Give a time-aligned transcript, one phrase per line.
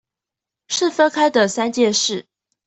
[0.67, 2.25] 是分開的三件事